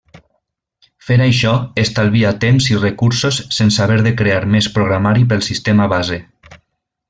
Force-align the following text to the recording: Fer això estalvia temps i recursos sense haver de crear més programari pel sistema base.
Fer 1.09 1.17
això 1.25 1.51
estalvia 1.81 2.31
temps 2.45 2.71
i 2.73 2.79
recursos 2.81 3.39
sense 3.61 3.85
haver 3.87 4.01
de 4.09 4.17
crear 4.23 4.41
més 4.57 4.73
programari 4.79 5.31
pel 5.35 5.49
sistema 5.53 5.91
base. 5.97 6.23